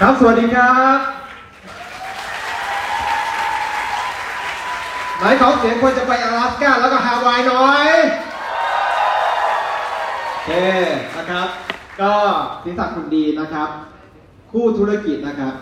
[0.00, 0.98] ครับ สวัสดีครับ
[5.20, 7.88] หลายขอเสียงควรจะไปอลาสก้าแล้วก็ฮาวายน้อย
[10.30, 10.50] โอเค
[11.16, 11.48] นะครับ
[12.00, 12.12] ก็
[12.62, 13.68] ศีรษะคุณดีนะครับ
[14.50, 15.54] คู่ธุรกิจนะครับ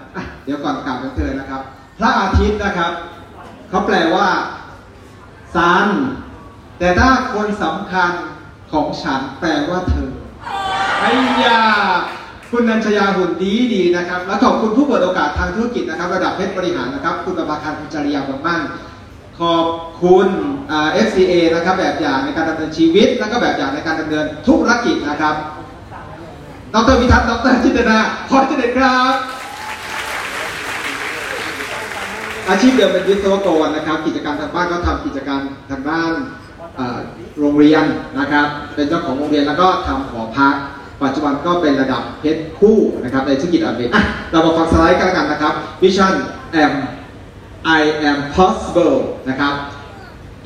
[0.45, 1.63] เดี๋ยวก่อนกล่าวกันเธอนะครับ
[1.99, 2.93] พระอาทิตย์นะครับ
[3.69, 4.29] เขาแปลว่า
[5.55, 5.87] ซัน
[6.79, 8.13] แต่ถ้าคนสำคัญ
[8.73, 10.11] ของฉันแปลว่าเธอ
[11.01, 11.13] ไอ้
[11.45, 11.63] ยา
[12.53, 18.61] คุณนัญชยาหุ่นดีดีนะครับ และขอบคุณผู้เปิดโอกาสทางธุรกิจนะครับ ระดับเพชรบริหารนะครับ คุณประภาคันคุณจริยาบุญมั่น
[19.41, 19.67] ขอบ
[20.03, 20.29] คุณ
[20.71, 25.35] อ่า FCA นะครับแบบอย่างในการดำเนินชีวิต และก็แบบอย่างในการดำเนินธุรกิจนะครับ
[26.75, 27.99] ดรพิทักษ์ดรจิตนา
[28.29, 29.15] พรจิตเดชครับ
[32.49, 36.13] อาชีพเดิมเป็นวิศวกรนะครับ กิจการทางบ้านก็ทำกิจการทางด้าน
[37.39, 37.85] โรงเรียน
[38.19, 40.55] นะครับ เป็นเจ้าของโรงเรียนแล้วก็ทำหอพัก
[41.05, 46.15] ปัจจุบันก็เป็นระดับเพชรคู่นะครับในธุรกิจอันเบอะเรามาฟังสไลด์กันแล้วกันนะครับ Vision
[46.71, 46.73] M
[47.81, 48.97] I am possible
[49.29, 49.55] นะครับ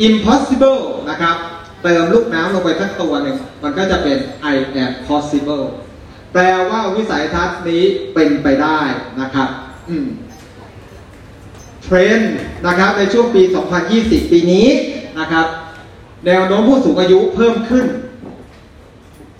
[0.07, 1.37] impossible นะครับ
[1.83, 4.19] เติมลูกน้ำลงไปทั้งตัวหนึ่งมันก็จะเป็น
[4.53, 5.65] I am possible
[6.33, 7.83] แปลว่าวิสัยทัศน์นี้
[8.15, 8.81] เป็นไปได้
[9.21, 9.49] นะครับ
[9.89, 10.07] อืม
[11.83, 12.35] เทรนด์
[12.67, 13.43] นะครับในช่วงปี
[13.87, 14.67] 2020 ปีนี้
[15.19, 15.47] นะครับ
[16.27, 17.87] แนวโน้มผู้สูงอายุเพิ่มขึ้น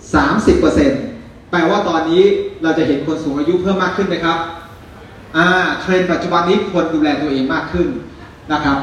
[0.07, 1.06] 30%
[1.51, 2.23] แปลว่าตอนนี้
[2.63, 4.37] เราจะเห็นคนสูงอายุเพิ่มมากขึ้นไหมครับ
[5.37, 5.47] อ่า
[5.81, 7.87] เทรนด์ปัจจุบันนี้คนดูแลตัวเองมากขึ้น
[8.53, 8.77] นะครับ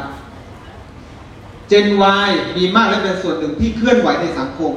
[1.70, 1.86] Gen
[2.26, 4.72] Y มีมากและเป็นส่วนหนึ่งที่เคลื่อนไหวในสังคม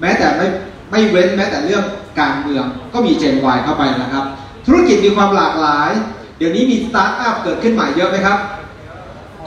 [0.00, 0.46] แม้แต่ไม่
[0.90, 1.84] ไม่เว้นแม้แต่เรื่อง
[2.20, 4.24] การเมืองก็มี Gen Y เข้าไปนะครับ
[4.66, 5.90] ธุรกิจมีความหลากหลาย
[6.38, 8.38] เดี๋ยวนี้มีสตาร์ทอัพเกิดขึ้นใหม่เยอะไหมครับ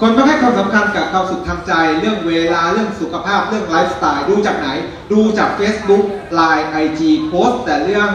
[0.01, 4.67] คนก็ให้ความสำคัญกับความสุขทางใจ เรื่องเวลาเรื่องสุขภาพเรื่องไลฟ์สไตล์ดูจากไหน
[5.11, 6.03] ดูจาก Facebook
[6.39, 8.09] Line IG โพสต์แต่เรื่อง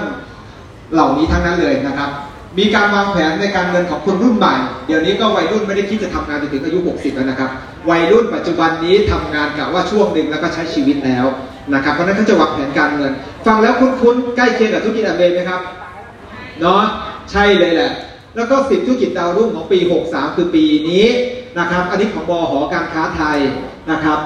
[0.93, 2.11] เหล่านี้ทั้งนั้นเลยนะครับ
[2.59, 4.55] มีการวางแผนในการเงินของคนรุ่นใหม่
[4.87, 7.51] เดี๋ยวนี้ก็วัยรุ่นไม่ได้คิดจะทำงานจนถึงอายุ 60 แล้วนะครับ
[7.91, 11.27] วัยรุ่นปัจจุบันนี้ทำงานกับว่าช่วงหนึ่งแล้วก็ใช้ชีวิตแล้ว
[11.75, 13.13] นะครับเพราะฉะนั้นเขาจะวางแผนการเงิน
[13.47, 15.61] ฟังแล้วคุ้นๆใกล้เคียงกับธุรกิจแอมเวย์ไหมครับ
[16.61, 16.83] เนาะ
[17.31, 17.93] ใช่เลยแหละ
[18.37, 19.79] แล้วก็สิบธุรกิจดาวรุ่งของปี
[20.09, 21.07] 63 คือปีนี้
[21.59, 23.39] นะครับ อันนี้ของหอการค้าไทย
[23.91, 24.19] นะครับ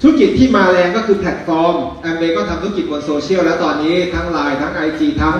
[0.00, 5.36] ธุรกิจที่มาแรงก็คือแพลตฟอร์มแอมเวย์ก็ทำธุรกิจบนโซเชียลแล้วตอนนี้ทั้ง Line ทั้ง IG ทั้ง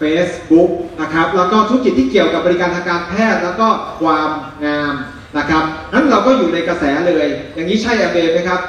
[0.00, 0.70] Facebook
[1.00, 3.68] นะครับ แล้วก็ธุรกิจที่เกี่ยวกับบริการทางการแพทย์แล้วก็
[4.00, 4.30] ความ
[4.64, 4.94] งาม
[5.38, 8.60] นะครับนั้นเราก็อยู่ในกระแสเลย อย่างนี้ใช่แอมเวย์ไหมครับ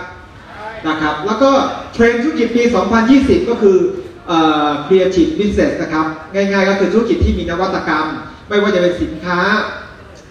[0.88, 1.52] นะครับ แล้วก็
[1.94, 2.64] เทรนด์ธุรกิจปี
[3.06, 3.78] 2020 ก็คือ
[4.28, 8.08] เอ่อ creative business นะครับ ง่ายๆก็คือธุรกิจที่มีนวัตกรรม
[8.50, 9.40] ไม่ว่าจะเป็นสินค้า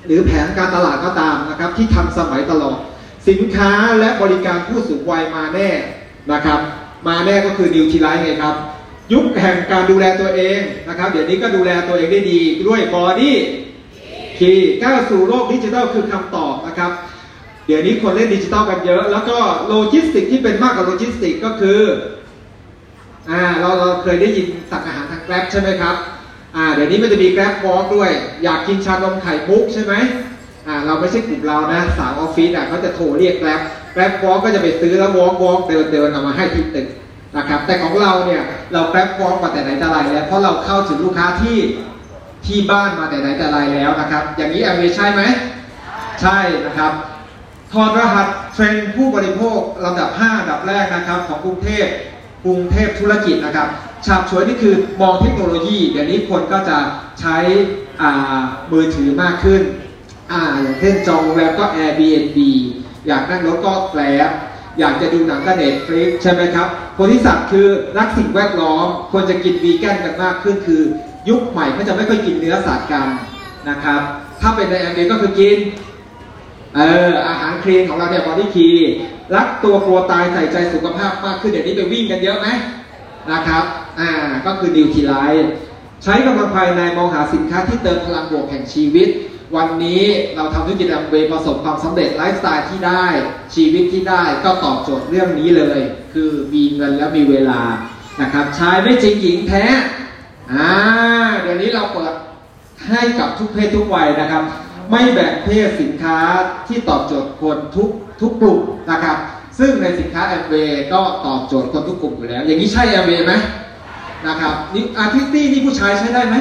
[0.06, 2.78] หรือแผนการตลาดก็ตามนะครับ ที่ทันสมัยตลอด
[3.28, 5.71] สินค้าและบริการผู้สูงวัยมาแน่
[6.33, 6.61] นะครับ
[7.09, 8.55] มาแน่ก็คือ New t ไลท์ไงครับ
[9.12, 10.59] ยุคแห่งการดูแลตัวเอง
[10.89, 14.50] นะครับ เดี๋ยวนี้ก็ดูแลตัวเองได้ดีด้วย BodyKey
[14.83, 16.91] ก้าวสู่โลกดิจิทัลคือคำตอบนะครับ
[17.66, 21.81] เดี๋ยวนี้คนเล่นดิจิตอลกันเยอะ แล้วก็โลจิสติกที่เป็นมากกว่าโลจิสติกก็คือ
[23.31, 25.97] อ่าเราเราเคยได้ยินสั่งอาหารทาง Grab ใช่ไหมครับ
[26.56, 28.11] อ่าเดี๋ยวนี้มันจะมี Grab Walk ด้วย
[28.43, 29.94] อยากกินชานมไข่มุกใช่ไหม
[30.67, 33.60] อ่าเราไม่ใช่กลุ่มเรานะสาวออฟฟิศอะเขาจะโทรเรียก Grab
[33.93, 36.89] Grab Walk ก็จะไปซื้อแล้ว walk walk เดินเดินเอามาให้ที่ตึก
[37.37, 41.59] นะครับแต่ของเราเนี่ยเรา Grab Walk มาแต่ไหนแต่ไรแล้วเพราะเราเข้าถึงลูกค้าที่
[42.47, 45.22] ที่บ้านมาแต่ไหนแต่ไรแล้วนะครับ อย่างนี้แอมเวย์ใช่ไหม
[46.22, 46.93] ใช่นะครับ
[47.72, 51.87] ถอดรหัสเทรนด์ผู้บริโภคลำดับ5อันดับแรกนะครับ ของกรุงเทพ
[52.45, 53.69] กรุงเทพธุรกิจนะครับ
[54.06, 56.78] ฉาบฉวยนี่คือมองเทคโนโลยี เดี๋ยวนี้คนก็จะ
[57.21, 57.37] ใช้
[58.03, 58.39] อ่า
[58.72, 59.62] มือถือมากขึ้น
[60.33, 62.39] อ่าอย่างเช่นจองโรงแรมก็ Airbnb
[63.06, 64.31] อยากนั่งรถก็ Grab
[64.78, 66.69] อยากจะดูหนังก็ Netflix ใช่ไหมครับ
[66.99, 67.66] คนที่สัตว์คือ
[67.99, 70.83] รักสิ่งแวดล้อมควรจะกินวีแกนกันมากขึ้นคือ
[71.28, 73.06] ยุคใหม่ก็จะไม่ค่อยกินเนื้อสัตว์กัน
[73.69, 74.00] นะครับ
[74.41, 75.59] ถ้าเป็นในอเมริกาก็คือกิน
[76.77, 78.69] เอออาหารคลีนของเราเนี่ย BodyKey
[79.37, 82.49] รักตัวกลัวตายใส่ใจสุขภาพมากขึ้นเดี๋ยวนี้ไปวิ่งกันเยอะไหม
[83.33, 83.65] นะครับ
[83.99, 84.11] อ่า
[84.47, 85.51] ก็คือ Nutrilite
[86.03, 89.09] ใช้กำลังภายในมองหาสินค้าที่เติมพลังบวกแห่งชีวิต
[89.57, 90.03] วันนี้
[90.37, 93.07] เราทำธุรกิจแอมเวย์ประสบความสำเร็จไลฟ์สไตล์ที่ได้
[93.54, 95.81] ชีวิตที่ได้ก็ตอบโจทย์เรื่องนี้เลย
[96.13, 97.60] คือมีเงินและมีเวลา
[98.22, 99.65] นะครับชายไม่จริงหญิงแท้
[100.53, 100.69] อ่า
[101.41, 102.15] เดี๋ยวนี้เราเปิด
[102.89, 104.42] ให้กับทุกเพศทุกวัยนะครับ
[104.91, 106.19] ไม่แบ่งเพศสินค้า
[106.69, 107.91] ที่ตอบโจทย์คนทุก
[108.21, 108.60] ทุกกลุ่ม
[108.91, 109.16] นะครับ
[109.59, 113.33] ซึ่งในสินค้าแอมเวย์ก็ตอบโจทย์คนทุกกลุ่มอยู่แล้ว อย่างนี้ใช่แอมเวย์ไหม
[114.28, 116.37] นะครับนี่ Artistry นี่ผู้ชายใช้ได้ไหม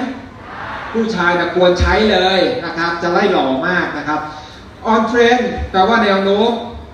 [0.93, 4.19] ผู้ชายนะควรใช้เลยนะครับ จะไล่หล่อมากนะครับ
[4.85, 5.37] on trend
[5.71, 6.49] แปลว่าแนวโน้ม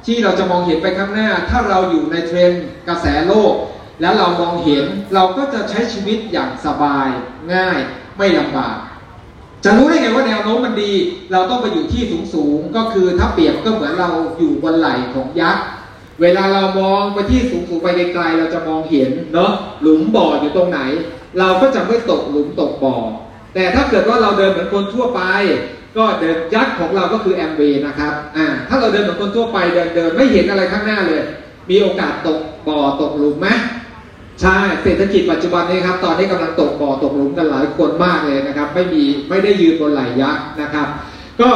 [0.06, 3.54] ที่เราจะมองเห็นไปข้างหน้า ถ้าเราอยู่ในเทรนด์กระแสโลก
[4.02, 7.08] แล้วเรามองเห็นเราก็จะใช้ชีวิตอย่างสบาย
[7.54, 7.80] ง่าย
[8.18, 8.78] ไม่ลำบาก
[9.66, 10.94] จะรู้ได้ไงว่าแนวโน้มมันดี
[11.32, 15.66] เราต้องไปอยู่ที่สูงสูงก็คือถ้าเปรียบก็เหมือนเราอยู่บนไหล่ของยักษ์
[16.22, 19.52] เวลาเรามองไปที่สูงสูงๆไปไกลๆเราจะมองเห็นเนาะ
[19.82, 20.80] หลุมบ่ออยู่ตรงไหน
[21.40, 22.96] เราก็จะไม่ตกหลุมตกบ่อ
[23.54, 25.22] แต่ถ้าเกิดว่าเราเดินเหมือนคนทั่วไป
[25.98, 31.22] ก็เดินยักษ์ของเราก็คือแอมเวย์นะครับอ่าถ้าเราเดินเหมือนคนทั่วไปเดินเดินไม่เห็นอะไรข้างหน้าเลย
[31.70, 33.48] มีโอกาสตกบ่อตกหลุมไหม
[34.42, 40.88] ใช่เศรษฐกิจปัจจุบันนี้ครับตอนนี้กำลังตกบ่อตกหลุมกันหลายคนมากเลยนะครับ ไม่มีไม่ได้ยืนบนไหลยักษ์นะครับ
[41.42, 41.50] ก็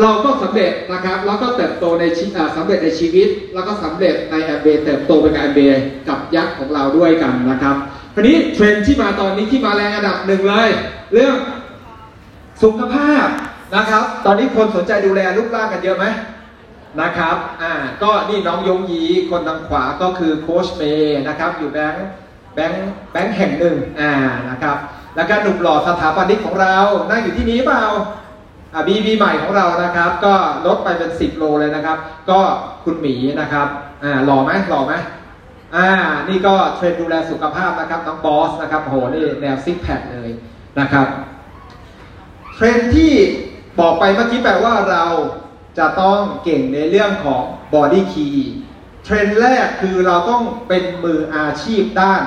[0.00, 5.60] เราก็สำเร็จนะครับ แล้วก็เติบโตในชีอ่าสำเร็จในชีวิต แล้วก็สำเร็จในแอมเบเติบโตเป็นแอมเบ
[6.08, 7.76] กับยักษ์ของเราด้วยกันนะครับ
[8.14, 10.70] คราวนี้เทรนด์ที่มาตอนนี้ที่มาแรงอันดับหนึ่งเลย
[11.12, 11.36] เรื่อง
[12.62, 13.26] สุขภาพ
[13.76, 16.06] นะครับ ตอนนี้คนสนใจดูแลรูปร่างกันเยอะไหม
[17.00, 17.72] นะครับอ่า
[18.02, 22.06] ก็นี่น้องยงยีคนทางขวาก็คือโคชเมย์นะครับ อยู่แบงค์
[22.54, 24.12] แบงค์แบงค์แห่งหนึ่งอ่า
[24.50, 24.76] นะครับ
[25.16, 26.76] แล้วก็หนุ่มหล่อสถาปนิกของเรา
[27.10, 27.84] นั่งอยู่ที่นี้เปล่า
[28.86, 30.34] บีบีใหม่ของเรานะครับ ก็
[30.66, 31.98] ลดไปเป็น 10 โลเลยนะครับ
[32.30, 32.38] ก็
[32.84, 33.66] คุณหมีนะครับ
[34.04, 34.94] อ่าหล่อไหมหล่อไหม
[35.74, 35.88] อ่า
[36.28, 40.30] นี่ก็เทรนด์ดูแลสุขภาพนะครับน้องบอสนะครับโหนี่แนวซิกแพคเลย
[40.80, 41.06] นะครับ
[42.54, 43.12] เทรนด์ที่
[43.80, 45.04] บอกไปเมื่อกี้แปลว่าเรา
[45.78, 47.42] จะต้องเก่งในเรื่องของ
[47.74, 48.36] BodyKey
[49.04, 52.22] เทรนด์แรกคือเราต้องเป็นมืออาชีพด้าน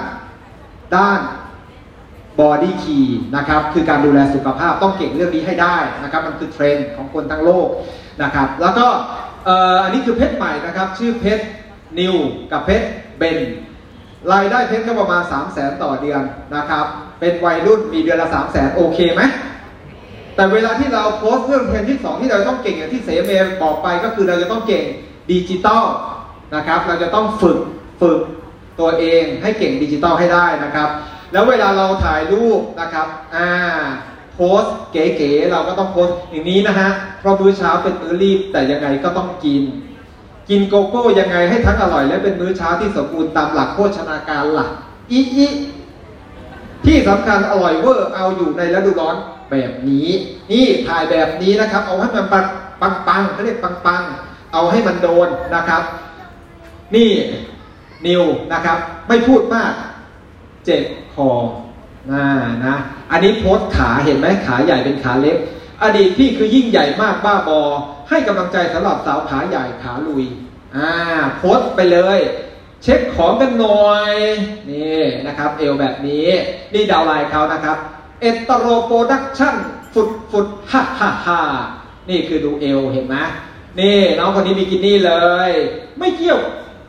[0.95, 1.19] ด้าน
[2.40, 7.68] BodyKey นะครับคือการดูแลสุขภาพต้องเก่งเรื่องนี้ให้ได้นะครับมันคือเทรนด์ของคนทั้งโลก
[8.24, 8.88] นะครับแล้วก็
[9.84, 11.44] อันนี้คือเพชรใหม่นะครับชื่อเพชร
[12.00, 12.16] นิว
[12.52, 12.88] กับเพชร
[13.18, 13.40] เบน
[14.34, 16.22] รายได้เพชรก็ประมาณ 3 0 0แสนต่อเดือน
[16.56, 16.86] นะครับ
[17.20, 19.22] เป็นวัยรุ่นมีเดือนละ 3 0 0แสนโอเคไหม
[20.36, 23.31] แต่เวลาที่เราโพสต์เรื่องเทรนด์ที่ 2 ที่เราต้องเก่งอย่างที่เสเม
[23.64, 24.84] บอกไปก็คือเราจะต้องเก่ง
[25.31, 25.84] ดิจิตอล
[26.56, 27.58] นะครับเราจะต้องฝึก
[28.02, 28.20] ฝึก
[28.80, 30.90] ตัวเองให้เก่งดิจิตอลให้ได้นะครับ
[31.36, 33.50] แล้วเวลาเราถ่ายรูปนะครับอ่า
[34.36, 34.62] โพส
[34.92, 36.90] เก๋ๆเราก็ต้องโพสอย่างนี้นะฮะ
[37.20, 39.64] เพราะมื้อเช้าเป็นมื้อรีบแต่ยังไงก็ต้องกิน
[40.50, 44.72] กินโกโก้ยังไงให้ทั้งอร่อย และเป็นมื้อเช้าที่สมบูรณ์ตามหลักโภชนาการหลัก
[45.12, 45.48] อีอี
[46.86, 49.16] ที่สำคัญอร่อยเวอร์เอาอยู่ในฤดูร้อน
[49.52, 50.10] แบบนี้
[50.52, 52.46] นี่ถ่ายแบบนี้นะครับ เอาให้มันปัง
[52.81, 54.02] ปังปังเขาเรียกปังปัง
[54.54, 55.84] เอาให้มันโดนนะครับ
[56.96, 57.12] นี่
[58.06, 58.24] นิว
[58.54, 58.78] นะครับ
[59.08, 59.74] ไม่พูดมาก
[60.66, 60.84] เจ็บ
[61.14, 61.30] คอ
[62.12, 62.26] น่า
[62.66, 62.76] นะ
[63.12, 65.38] อันนี้โพสขาเห็นไหมขาใหญ่เป็นขาเล็ก
[65.84, 67.62] อดีตพี่คือยิ่งใหญ่มากบ้าบอ
[68.10, 70.26] ให้กำลังใจสำหรับสาวขาใหญ่ขาลุย
[70.76, 70.90] อ่า
[71.38, 72.20] โพสไปเลย
[72.84, 74.14] เช็คของกันหน่อย
[74.72, 76.28] นี่นะครับ เอวแบบนี้
[76.74, 77.78] นี่ดาวไลน์เขานะครับ
[78.22, 79.56] เอตโรโปรดักชั่น
[79.94, 81.40] ฟุดฟุดฮ่าฮ่าฮ่า
[82.10, 83.16] นี่คือดูเอวเห็นไหม
[83.80, 85.14] นี่น้องคนนี้บิกินี่เล
[85.50, 85.52] ย
[86.00, 86.40] ไม่เกี่ยว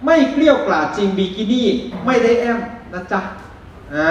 [0.07, 1.69] ไม่เกลี้ยวกล่อมจริงบิกินี่
[2.05, 2.59] ไม่ได้แอม
[2.93, 3.21] นะจ๊ะ
[3.95, 4.11] อ่า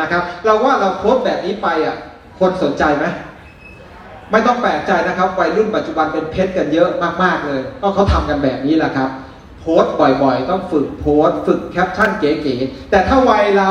[0.00, 1.96] นะครับ เราว่าเราโพสต์แบบนี้ไปอะ
[2.38, 3.04] คนสนใจไหม
[4.30, 6.90] ไม่ต้องแปลกใจนะครับวัยรุ่นปัจจุบันเป็นเพชรกันเยอะ
[7.22, 9.10] มากๆเลยก็เขาทำกันแบบนี้แหละครับ
[9.60, 13.70] โพสต์บ่อยๆ ต้องฝึกโพสต์ฝึกแคปชั่นเก๋ๆแต่ถ้าวัยเรา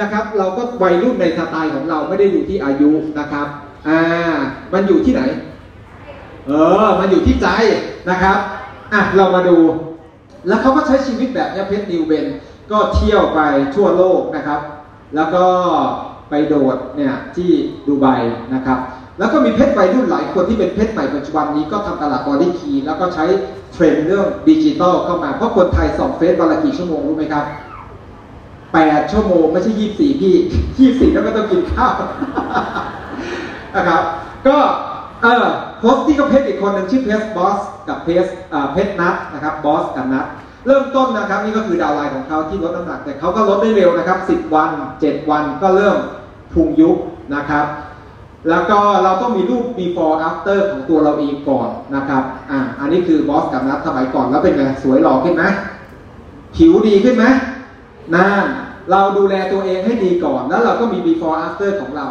[0.00, 3.46] นะครับ เราก็วัยรุ่นในสไตล์ของเราไม่ได้อยู่ที่อายุนะครับ
[3.88, 4.00] อ่า
[4.72, 5.22] มันอยู่ที่ไหน
[6.46, 6.52] เอ
[6.84, 7.48] อ มันอยู่ที่ใจ
[8.10, 8.38] นะครับ
[8.92, 9.58] อะเรามาดู
[10.48, 12.26] แล้วเขาก็ใช้ชีวิตแบบเนี้ยเพชรนิวเบน
[12.72, 13.40] ก็เที่ยวไป
[13.76, 14.60] ทั่วโลกนะครับ
[15.16, 15.44] แล้วก็
[16.30, 17.50] ไปโดดเนี่ยที่
[17.86, 18.06] ดูไบ
[18.54, 18.78] นะครับ
[19.18, 23.24] แล้วก็มีเพชรวัยรุ่นหลายคนที่เป็นเพชรใหม่ปัจจุบันนี้ก็ทำตลาด BodyKey แล้วก็ใช้
[23.72, 27.44] เทรนด์เรื่องดิจิตอลเข้ามา เพราะคนไทยส่องเฟซวันละกี่ชั่วโมงรู้ไหมครับ
[28.74, 30.34] แปดชั่วโมงไม่ใช่ยี่สิบสี่พี่
[30.78, 31.94] ยี่สิบสี่แล้วก็ต้องกินข้าว
[33.76, 34.02] นะครับ
[34.46, 34.56] ก็
[35.22, 35.44] เออ
[35.78, 37.58] โพสต์ที่ก็เพจอีกคนหนึ่งชื่อเพจบอส
[37.88, 38.24] กับเพจ
[38.72, 40.26] เพจนัทนะครับบอสกับนัท
[40.66, 45.96] เริ่มต้นนะครับนี่ก็คือ downline ของเขาที่ลดน้ำหนักแต่เขาก็ลดได้เร็วนะครับ 10 วัน 7 วันก็เริ่ม
[46.52, 46.96] พุงยุบ
[47.34, 47.66] นะครับ
[48.48, 55.44] แล้วก็เราต้องมีรูป before after ของตัวเราเองก่อนนะครับอ่าอันนี้คือบอสกับนัทสมัยก่อนแล้วเป็นไงสวยหล่อขึ้นไหม
[56.56, 57.24] ผิวดีขึ้นไหม
[58.14, 58.44] นั่น
[58.90, 62.08] เราดูแลตัวเองให้ดีก่อน แล้วเราก็มี before after ของเรา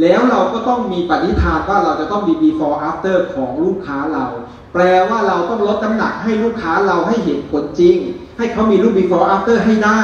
[0.00, 4.26] แล้วเราก็ต้องมีปณิธานว่าเราจะต้องมี before after ของลูกค้าเรา
[4.72, 7.96] แปลว่าเราต้องลดน้ำหนักให้ลูกค้าเราให้เห็นผลจริง
[8.38, 10.00] ให้เขามีรูป before after ให้ได้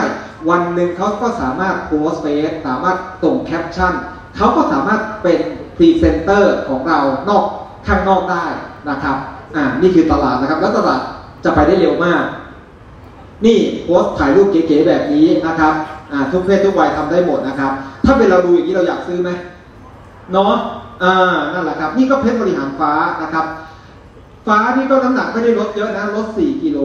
[0.51, 3.93] วันหนึ่งเขาก็สามารถโพสต์เฟซสามารถส่งแคปชั่น
[4.37, 5.39] เขาก็สามารถเป็น
[5.77, 7.45] พรีเซนเตอร์ของเรานอก
[7.87, 8.45] ข้างนอกได้
[8.91, 9.17] นะครับ
[9.57, 11.01] อ่านี่คือตลาดนะครับ แล้วตลาด
[11.45, 12.23] จะไปได้เร็วมาก
[13.47, 15.73] นี่โพสต์ถ่ายรูปเก๋ๆแบบนี้นะครับ
[16.13, 17.73] อ่าทุกเพศทุกวัยทำได้หมดนะครับ
[18.05, 19.31] ถ้าเป็นเราดูอย่างนี้เราอยากซื้อไหม
[20.33, 20.55] เนาะ
[21.03, 22.93] อ่านั่นแหละครับ นี่ก็เพชรบริหารฟ้า
[23.23, 23.47] นะครับ
[24.47, 26.79] ฟ้านี่ก็น้ำหนักไม่ได้ลดเยอะนะลด 4 กิโล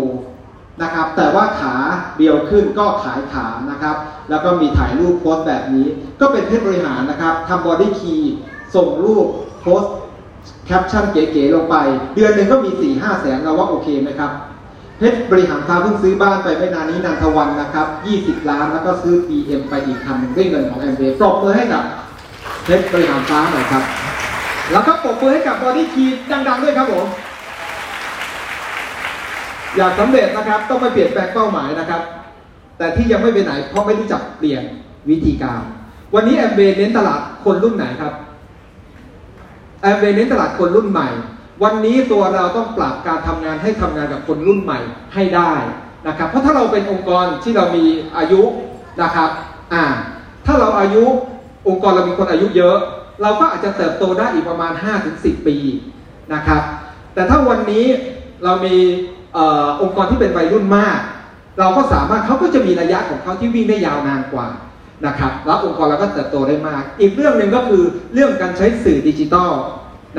[0.81, 1.75] นะครับ แต่ว่าขา
[2.15, 3.95] เบียวขึ้นก็ขายขานะครับ
[4.29, 5.87] แล้วก็มีถ่ายรูปโพสต์แบบนี้
[6.19, 8.33] ก็เป็นเพศบริหารนะครับทำบอดี้คีย์
[8.75, 9.27] ส่งรูป
[9.61, 9.93] โพสต์
[10.65, 11.75] แคปชั่นเก๋ๆลงไป
[12.15, 14.31] เดือนหนึ่งก็มีสี่ห้าแสนเราว่าโอเคไหมครับ
[14.97, 17.87] เพชรบริหารฟ้าเพิ่งซื้อบ้านไปไม่นานนี้นันทวันนะครับ
[18.19, 21.83] 20 ล้านแล้วก็ซื้อ BM ไปอีกคันหนึ่งด้วยเงินของแอมเวย์ปรบมือให้กับ
[22.63, 23.83] เพชรบริหารฟ้าหน่อยครับ
[24.71, 27.05] แล้วก็ปรบมือให้กับ BodyKey ดังๆด้วยครับผม
[29.77, 32.01] อยากสำเร็จนะครับต้องไม่เปลี่ยนแปลงเป้าหมายนะครับ
[32.77, 34.63] แต่ที่ยังไม่ไปไหนเพราะไม่รู้จักเปลี่ยน
[35.09, 35.61] วิธีการ
[36.15, 38.13] วันนี้แอมเบเน้นตลาดคนรุ่นไหนครับ
[39.81, 41.09] แอมเวย์เน้นตลาดคนรุ่นใหม่
[41.63, 44.79] วันนี้ตัวเราต้องปรับการทำงานให้ทำงานกับคนรุ่นใหม่
[45.13, 45.53] ให้ได้
[46.07, 47.85] นะครับ เพราะถ้าเราเป็นองค์กรที่เรามี
[48.17, 48.41] อายุ
[49.01, 49.29] นะครับ
[49.73, 49.83] อ่า
[50.45, 51.05] ถ้าเราอายุ
[51.67, 52.77] องค์กรเรามีคนอายุเยอะ
[53.21, 54.73] เราก็อาจจะเติบโตได้อีกประมาณ
[55.09, 55.57] 5-10 ปี
[56.33, 56.61] นะครับ
[57.13, 57.85] แต่ถ้าวันนี้
[58.43, 58.75] เรามี
[59.37, 59.39] อ
[59.81, 60.99] องค์กรที่เป็นวัยรุ่นมาก
[61.59, 64.47] เราก็สามารถเขาก็จะมีระยะของเขาที่วิ่งได้ยาวนานกว่า
[65.05, 69.51] นะครับแล้วองค์กรเราก็เติบโตได้มาก อีกเรื่องหนึ่งก็คือเรื่องการใช้สื่อดิจิทัล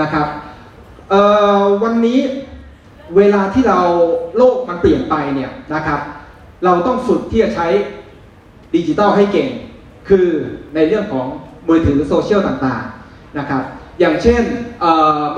[0.01, 0.27] นะครับ
[1.83, 2.21] วันนี้
[3.17, 3.81] เวลาที่เรา
[4.37, 6.01] โลกมันเปลี่ยนไปเนี่ยนะครับ
[6.65, 7.67] เราต้องฝึกที่จะใช้
[8.75, 9.49] ดิจิทัลให้เก่ง
[10.09, 10.27] คือ
[10.75, 11.27] ในเรื่องของ
[11.69, 13.63] มือถือโซเชียลต่างๆนะครับ
[14.01, 14.43] อย่างเช่น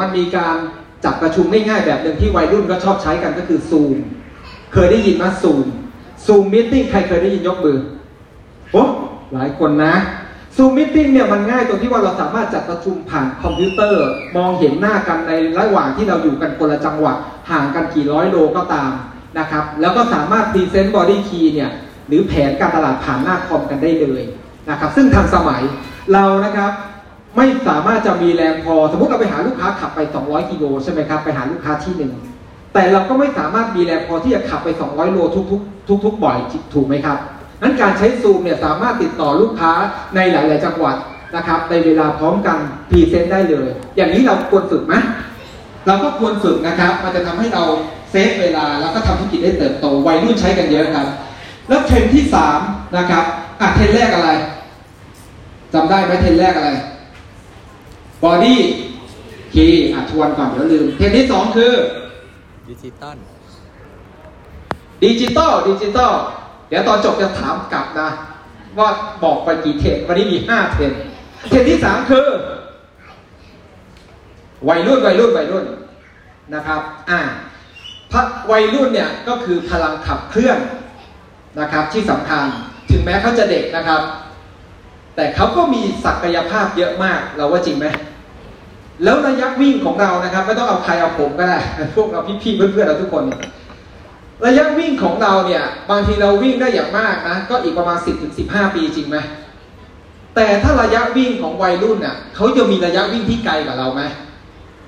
[0.01, 0.57] มันมีการ
[1.05, 3.97] จัดประชุมง่ายๆแบบหนึ่งที่วัยรุ่นก็ชอบใช้กันก็คือซูม
[4.73, 5.67] เคยได้ยินไหม Zoom
[6.27, 7.79] Zoom meeting ใครเคยได้ยินยกมือ
[8.73, 8.85] โอ้
[9.33, 9.95] หลายคนนะ
[10.57, 14.05] Zoom meeting เนี่ยมันง่ายตรงที่ว่าเราสามารถจัดประชุมผ่านคอมพิวเตอร์
[14.37, 17.17] มองเห็นหน้ากันในระหว่างที่เราอยู่กันคนละจังหวัด
[17.51, 18.91] ห่างกันกี่ร้อยโลก็ตาม
[19.39, 21.71] นะครับแล้วก็สามารถ present BodyKey เนี่ย
[22.09, 24.23] หรือแผนการตลาดผ่านหน้าคอมกันได้เลย
[24.71, 25.63] นะครับซึ่งทันสมัย
[26.13, 26.73] เรานะครับ
[27.37, 32.13] ไม่สามารถจะมีแรงพอ สมมติเราไปหาลูกค้าขับไป 200กิโลใช่ไหมครับไปหาลูกค้าที่หนึ่ง
[32.75, 35.19] แต่เราก็ไม่สามารถมีแรงพอที่จะขับไป 200 โล
[35.51, 36.39] ทุกๆทุกๆบ่อย
[36.75, 37.19] ถูกไหมครับ
[37.63, 39.73] นั้นการใช้ซูมเนี่ยสามารถติดต่อลูกค้า
[40.15, 40.97] ในหลาย ๆ จังหวัด
[41.37, 42.59] นะครับในเวลาพร้อมกัน
[42.91, 44.95] present ได้เลย อย่างนี้เราควรฝึกไหม
[45.87, 47.65] เราก็ควรฝึกนะครับ มันจะทำให้เรา
[48.11, 51.07] save เวลาแล้วก็ทำธุรกิจได้เติบโตวัยรุ่นใช้กันเยอะครับ
[51.69, 52.61] แล้วเทรนด์ที่สาม
[52.97, 53.25] นะครับ
[53.61, 54.31] อะเทรนด์แรกอะไร
[55.77, 56.71] จำได้ไหมเทรนด์แรกอะไร
[58.25, 61.73] BodyKey อะทวนก่อนเดี๋ยวลืม เทรนด์ที่สองคือ
[62.69, 63.17] ดิจิตอล
[65.03, 66.13] ดิจิตอลดิจิตอล
[66.69, 68.09] เดี๋ยวตอนจบจะถามกลับนะ
[68.79, 68.89] ว่า
[69.25, 71.01] บอกไปกี่เทรนด์วันนี้มีห้าเทรนด์
[71.49, 72.29] เทรนด์ที่สามคือ
[74.69, 75.65] วัยรุ่นวัยรุ่นวัยรุ่น
[76.55, 76.81] นะครับ
[77.11, 77.21] อ่า
[78.13, 80.59] พระวัยรุ่นเนี่ยก็คือพลังขับเคลื่อน
[81.61, 82.45] นะครับที่สำคัญ
[82.91, 84.01] ถึงแม้เขาจะเด็กนะครับ
[85.17, 87.87] แต่เขาก็มีศักยภาพเยอะมากเราว่าจริงไหม
[89.05, 91.59] แล้วระยะวิ่งของเรานะครับ ไม่ต้องเอาใครเอาผมก็ได้
[91.97, 93.25] พวกเราพี่ๆเพื่อนๆเราทุกคน
[94.47, 99.17] ระยะวิ่งของเราเนี่ย บางทีเราวิ่งได้อย่างมากนะก็อีกประมาณ 10-15ถึงปีจริงไหม
[100.35, 104.03] แต่ถ้าระยะวิ่งของวัยรุ่นน่ะเขาจะมีระยะวิ่งที่ไกลกว่าเราไหม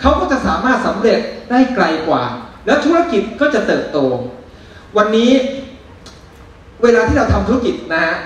[0.01, 1.21] เขาก็จะสามารถสำเร็จ
[1.51, 2.23] ได้ไกลกว่า
[2.67, 3.99] แล้วธุรกิจก็จะเติบโต
[4.97, 5.31] วันนี้
[6.83, 8.17] เวลาที่เราทำธุรกิจนะฮะ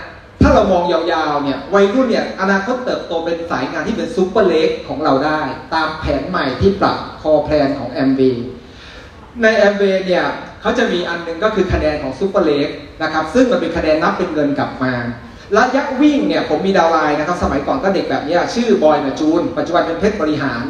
[0.43, 1.01] ถ้าเรามองยา
[1.33, 5.41] วๆเนี่ยวัยรุ่นเนี่ยอนาคตเติบโตเป็นสายงานที่เป็น super leg ของเราได้
[5.75, 8.33] ตามแผนใหม่ที่ปรับคอแพลนของ m อ a
[9.43, 10.25] ใน m อ a เนี่ย
[10.63, 12.69] เขาจะมีอันหนึ่งก็คือคะแนนของ super leg
[13.03, 14.95] นะครับซึ่งมันเป็นคะแนนนับเป็นเงินกลับมา
[15.57, 20.63] ระยะวิ่งเนี่ยผมมี downline นะครับสมัยก่อนก็เด็กแบบนี้ชื่อบอยนะจูน ปัจจุบันเป็นเพชรบริหาร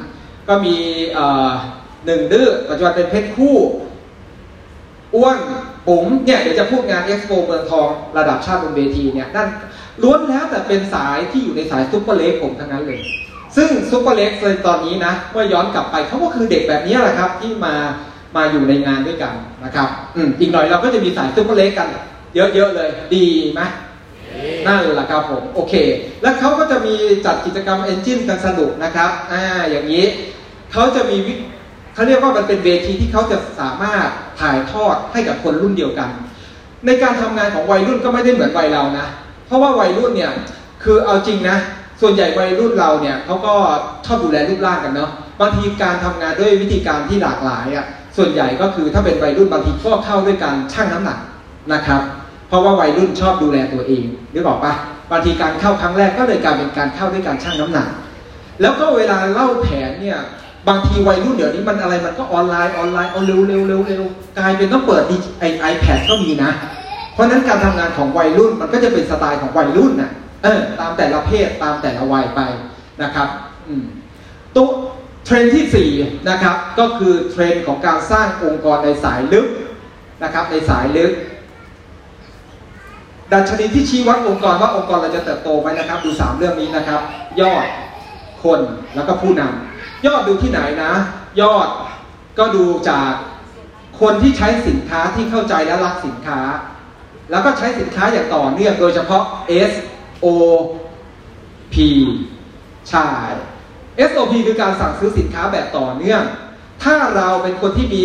[0.48, 0.76] ก็มี
[2.06, 3.56] หนึ่งดื้อปัจจุบันเป็นเพชรคู่
[5.14, 5.36] อ้วน
[5.88, 7.88] ปุ๋มเนี่ยเดี๋ยวจะพูดงานเอ็กซ์โปเมืองทอง
[8.18, 9.48] ระดับชาติบนเวทีเนี่ยนั่น
[10.02, 13.00] ล้วนแล้วแต่เป็นสายที่อยู่ในสาย super leg ผมทั้งนั้นเลย
[13.56, 17.74] ซึ่ง super leg เลยตอนนี้นะเมื่อย้อนกลับไปเขาก็คือเด็กแบบนี้แหละครับที่มา
[18.36, 21.88] มาอยู่ในงานด้วยกันนะครับอืมอีกหน่อยเราก็จะมีสาย super leg กัน
[22.34, 23.60] เยอะๆเลย ดีไหม
[24.66, 25.74] นั่นแหละครับผมโอเค
[26.22, 26.94] แล้วเขาก็จะมี
[27.26, 30.04] จัดกิจกรรมเอนจินกันสนุกนะครับอ่าอย่างนี้
[30.72, 31.34] เขาจะมีวิ
[31.94, 34.06] เขาเรียกว่ามันเป็นเวทีที่เขาจะสามารถ
[34.40, 36.08] ถ่ายทอดให้กับคนรุ่นเดียวกัน
[36.86, 39.06] ในการทำงานของวัยรุ่นก็ไม่ได้เหมือนวัยเรานะ
[39.46, 40.32] เพราะว่าวัยรุ่นเนี่ย
[40.82, 41.56] คือเอาจริงนะ
[42.00, 43.54] ส่วนใหญ่วัยรุ่นเราเนี่ยเขาก็
[44.06, 51.18] ชอบดูแลรูปร่างกันเนาะบางทีการทำงานด้วยวิธีการที่หลากหลายอะ่ะส่วนใหญ่ก็คือถ้าเป็นวัยรุ่นบางทีก็เข้าด้วยการชั่งน้ำหนัก
[51.72, 52.00] นะครับ
[52.48, 54.72] เพราะว่าวัยรุ่นชอบดูแลตัวเองนึกออกปะ
[55.10, 57.88] บางทีการเข้าครั้งแรกก็เลยกลายเป็นการเข้าด้วยการชั่งน้ำหนัก
[58.60, 60.18] แล้วก็เวลาเล่าแผนเนี่ย
[60.68, 64.02] บางทีวัยรุ่นเดี๋ยวนี้มันอะไรมันก็ออนไลน์ออนไลน์เอาเร็วเร็วเร็วเร็ว
[64.38, 65.02] กลายเป็นต้องเปิด
[65.40, 66.50] ไอไอแพดก็มีนะ
[67.14, 70.10] เพราะนั้นการทำงานของวัยรุ่นมันก็จะเป็นสไตล์ของวัยรุ่นนะ
[70.42, 72.40] เออตามแต่ละเพศตามแต่ละวัยไป
[73.02, 73.28] นะครับ
[73.66, 73.84] อืม
[74.56, 74.68] ตัว
[75.24, 79.46] เทรนด์ที่ 4 นะครับ ก็คือเทรนด์ของการสร้างองค์กรในสายลึก
[80.22, 81.12] นะครับในสายลึก
[83.32, 87.00] ดัชนีที่ชี้วัดองค์กรว่าองค์กรเราจะเติบโตไหมนะครับ ดูสามเรื่องนี้นะครับ
[87.40, 87.66] ยอด
[88.44, 88.60] คน
[88.94, 89.71] แล้วก็ผู้นำ
[90.06, 90.92] ยอดดูที่ไหนนะ
[91.40, 91.68] ยอด
[92.38, 93.12] ก็ดูจาก
[94.00, 96.40] คนที่ใช้สินค้าที่เข้าใจและรักสินค้า
[97.30, 99.22] แล้วก็ใช้สินค้าอย่างต่อเนื่องโดยเฉพาะ
[99.70, 99.72] S
[100.24, 100.26] O
[101.72, 101.76] P
[102.90, 103.06] ใช่
[104.10, 106.22] SOP คือการสั่งซื้อสินค้าแบบต่อเนื่อง
[106.82, 108.04] ถ้าเราเป็นคนที่มี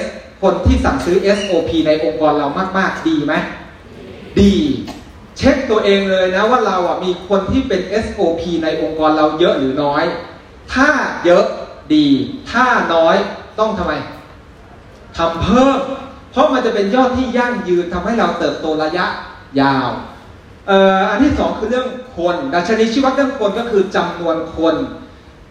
[0.00, 0.02] S
[0.42, 2.48] คนที่สั่งซื้อ SOP ในองค์กรเรา
[2.78, 3.34] มาก ๆ ดีไหม
[4.40, 4.54] ดี
[5.38, 10.04] เช็คตัวเองเลยนะว่าเราอะมีคนที่เป็น SOP ในองค์กรเราเยอะหรือน้อย
[10.74, 10.88] ถ้า
[11.24, 11.44] เยอะ
[11.94, 12.06] ดี
[12.50, 13.16] ถ้าน้อย
[13.58, 13.92] ต้องทำไม
[15.16, 15.78] ทำเพิ่ม
[16.30, 19.06] เพราะมันจะเป็นยอดที่ยั่งยืนทำให้เราเติบโตระยะ
[19.60, 19.88] ยาว
[20.66, 24.74] เอ่ออันที่สองคือเรื่องคนดัชนีชีวัดเรื่องคนก็คือจำนวนคน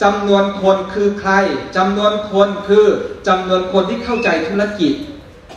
[0.03, 1.31] จำนวนคนคือใคร
[1.77, 2.85] จำนวนคนคือ
[3.27, 4.93] จำนวนคนที่เข้าใจธุรกิจ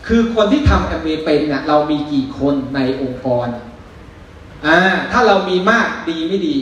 [0.07, 3.47] คือคนที่ทำแอมเวเป็นเนี่ยเรามีกี่คนในองค์กร
[4.67, 4.79] อ่า
[5.13, 6.57] ถ้าเรามีมากดีไม่ดี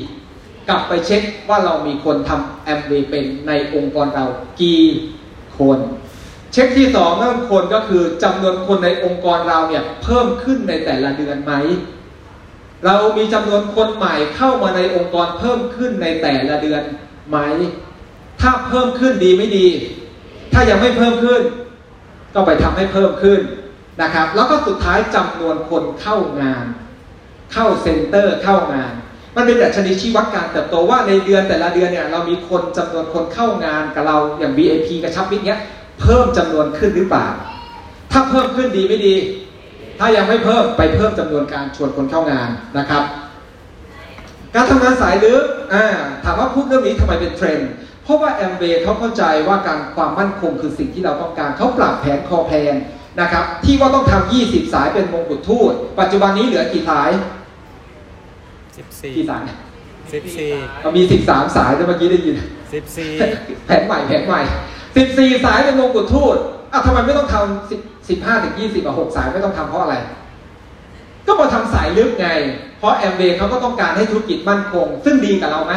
[0.69, 4.27] กลับไปเช็คว่าเรามีคนทำแอมเวเป็นในองค์กรเรา
[4.61, 4.83] กี่
[5.59, 5.79] คน
[6.53, 11.53] เช็คที่สองเรื่องคนก็คือจำนวนคนในองค์กรเราเนี่ยเพิ่มขึ้นในแต่ละเดือนไหม
[12.87, 16.83] เรามีจำนวนคนใหม่เข้ามาในองค์กรเพิ่มขึ้นในแต่ละเดือน
[17.29, 17.39] ไหม
[18.41, 19.67] ถ้าเพิ่มขึ้นดีไม่ดี
[20.53, 21.43] ถ้ายังไม่เพิ่มขึ้น
[22.35, 23.41] ก็ไปทำให้เพิ่มขึ้น
[24.03, 26.67] นะครับ แล้วก็สุดท้ายจำนวนคนเข้างาน
[27.53, 28.93] เข้าเซ็นเตอร์เข้างาน
[29.37, 35.61] มันเป็นดัชนีชี้วัดการเติบโตว่าในเดือนแต่ละเดือนเนี่ยเรามีคนจำนวนคนเข้างานกับเราอย่าง BAP กระชับมิตรเนี้ย
[36.00, 37.26] เพิ่มจำนวนขึ้นหรือเปล่า
[38.12, 39.14] ถ้าเพิ่มขึ้นดีไม่ดี
[39.99, 43.02] ถ้ายังไม่เพิ่มไปเพิ่มจำนวนการชวนคนเข้างานนะครับ
[44.55, 45.85] การทำงานสายลึกอ่า
[46.25, 47.71] ถามว่าพูดเรื่องนี้ทำไมเป็นเทรนด์
[48.05, 52.75] เพราะว่าแอมเบเขาเข้าใจว่าการความมั่นคงคือสิ่งที่เราต้องการเขาปรับแผนคอแพน
[53.21, 57.11] นะครับที่ว่าต้องทำ20 สายเป็นมงกุฎทูตปัจจุบันนี้เหลือกี่สาย
[58.76, 59.45] 14กี่สาย
[60.12, 62.37] 14เรามี13สายแล้วเมื่อกี้ได้ยิน
[63.00, 64.41] 14แผนใหม่แผนใหม่
[64.93, 66.36] 14สายเป็นมงกุฎทูต
[66.73, 69.97] อะทำไมไม่ต้องทำ10 15ถึง20อะ6สายไม่ต้องทำเพราะอะไร
[71.26, 72.28] ก็มาทำสายลึกไง
[72.78, 75.75] เพราะแอมเบเขาก็ต้องการให้ธุรกิจมั่นคง ซึ่งดีกับเราไหม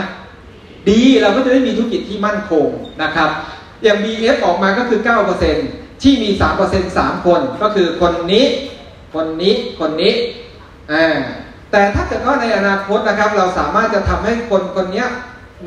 [0.89, 2.67] ดีเราก็จะได้มีธุรกิจที่มั่นคง
[3.03, 3.29] นะครับ
[3.83, 4.99] อย่าง BF ออกมาก็คือ
[5.51, 6.29] 9%ที่มี
[6.63, 8.45] 3% 3 คน ก็คือคนนี้
[9.13, 10.13] คนนี้ คนนี้
[10.91, 11.17] อ่า
[11.71, 15.05] แต่ถ้าเกิดว่าในอนาคตนะครับเราสามารถจะทำให้คนคนนี้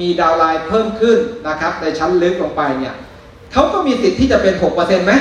[0.00, 2.94] มีดาวน์ไลน์เพิ่มขึ้นนะครับในชั้นลึกลงไปเนี่ย
[3.52, 5.12] เขาก็มีสิทธิ์ที่จะเป็น6%ไหม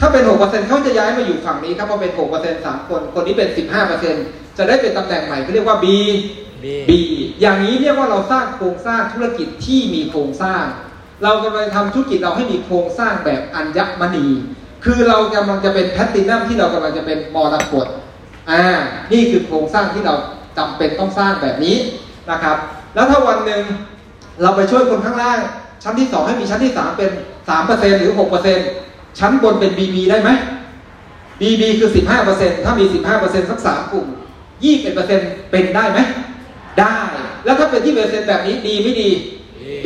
[0.00, 3.48] ถ้าเป็น 6%เขาจะย้ายมาอยู่ฝั่งนี้ครับเพราะเป็น 6% 3 คน คนนี้เป็น
[4.02, 5.86] 15%จะได้เป็นตำแหน่งใหม่เขาเรียกว่า B
[6.62, 6.90] B B
[7.40, 10.64] อย่างนี้เรียกว่าเราสร้างโครงสร้างธุรกิจที่มีโครงสร้าง
[11.24, 14.26] เรากำลังทำธุรกิจเราให้มีโครงสร้างแบบอัญมณี
[14.84, 17.86] คือเรากำลังจะเป็นแพลตตินัมที่เรากำลังจะเป็นมรกต
[18.50, 18.62] อ่า
[19.12, 20.14] นี่คือโครงสร้างที่เรา
[20.58, 21.76] จำเป็นต้องสร้างแบบนี้
[22.30, 22.56] นะครับ
[22.94, 23.62] แล้วถ้าวันหนึ่ง
[24.42, 25.38] เราไปช่วยคนข้างล่าง
[25.82, 27.10] ชั้นที่ 2 ให้มีชั้นที่ 3 เป็น
[27.56, 28.12] 3%หรือ
[28.64, 30.30] 6%ชั้นบนเป็น BB ได้ไหม
[31.40, 31.90] BB คือ
[32.28, 32.84] 15%ถ้ามี
[33.18, 34.06] 15%สัก 3 กลุ่ม
[34.78, 35.98] 21%เป็นได้ไหม
[36.80, 36.96] ได้
[37.44, 39.10] แล้วถ้าเป็นที่เปอร์เซ็นต์แบบนี้ดีไม่ดี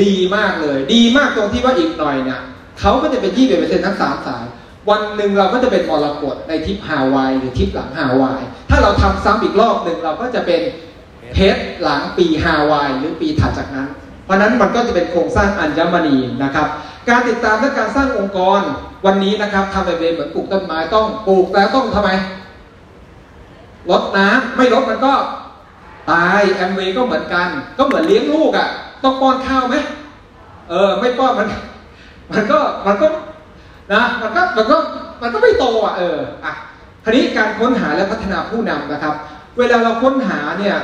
[0.03, 2.41] ดีมากเลย ดีมากตรงที่ว่าอีกหน่อยเนี่ย
[2.81, 4.45] เขาก็จะเป็นที่เปอร์เซ็นต์ทั้งสามสาย
[4.89, 10.61] วันหนึ่งเราก็จะเป็นมรกตในทริปฮาวายหรือทริปหลังฮาวาย ถ้าเราทำซ้ำอีกรอบหนึ่งเราก็จะเป็น
[11.33, 13.89] เพชรหลังปีฮาวายหรือปีถัดจากนั้น
[14.25, 16.67] เพราะนั้นมันก็จะเป็นโครงสร้างอัญมณีนะครับ
[17.09, 18.61] การติดตามและการสร้างองค์กร
[19.07, 22.11] วันนี้นะครับทำไปเป็นเหมือนปลูกต้นไม้ต้องปลูกแล้วต้องทำไม
[23.91, 25.15] ลดน้ำไม่ลดมันก็
[26.11, 28.69] ตายแอมเวย์ก็เหมือนกัน ก็เหมือนเลี้ยงลูกอะ่ะ
[29.05, 29.77] ต้องป้อนข้าวไหม
[30.71, 31.49] เออ ไม่ป้อนมัน
[32.33, 33.07] มันก็มันก็
[33.93, 34.77] นะมันก็มันก็
[35.23, 36.53] มันก็ไม่โตอะเอออะ
[37.05, 39.15] คราวนี้การค้นหาและพัฒนาผู้นำนะครับ
[39.59, 40.77] เวลาเราค้นหาเนี่ย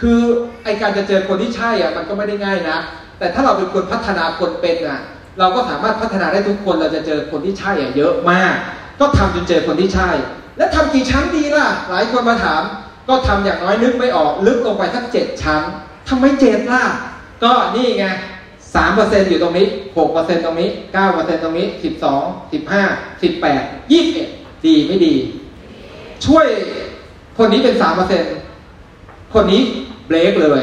[0.00, 0.18] คือ
[0.64, 2.76] ไอการจะเจอคนที่ใช่อะมันก็ไม่ได้ง่ายนะ
[3.18, 5.00] แต่ถ้าเราเป็นคนพัฒนาคนเป็นอะ
[5.38, 8.54] เราก็สามารถพัฒนาได้ทุกคนเราจะเจอคนที่ใช่อะเยอะมาก
[9.00, 10.10] ก็ทำจนเจอคนที่ใช่
[10.58, 12.62] แล้วทำกี่ชั้นดีล่ะ หลายคนมาถาม
[13.08, 15.62] ก็ทำอย่างน้อยนึกไม่ออก ลึกลงไปสักเจ็ดชั้น
[16.08, 16.84] ทำไมเจ็ดล่ะ
[17.44, 18.06] ก็นี่ไง
[18.74, 22.82] สามเปอร์เซ็นอยู่ตรงนี้หกเปอร์เซ็นตรงนี้เก้าเปอร์เซ็นตรงนี้สิบสองสิบห้า
[23.22, 24.28] สิบแปดยี่สิบเอ็ด
[24.66, 25.14] ดีไม่ดี
[26.26, 26.46] ช่วย
[27.38, 28.24] คนนี้เป็นสามเปอร์เซ็น
[29.34, 29.62] คนนี้
[30.06, 30.62] เบรกเลย